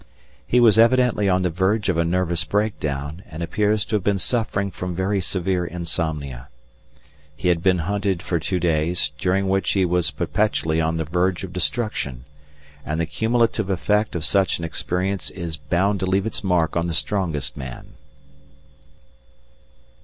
[0.47, 4.17] He was evidently on the verge of a nervous breakdown, and appears to have been
[4.17, 6.47] suffering from very severe insomnia.
[7.35, 11.43] He had been hunted for two days, during which he was perpetually on the verge
[11.43, 12.25] of destruction,
[12.83, 16.87] and the cumulative effect of such an experience is bound to leave its mark on
[16.87, 17.93] the strongest man.